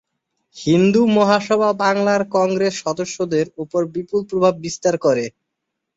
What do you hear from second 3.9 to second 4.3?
বিপুল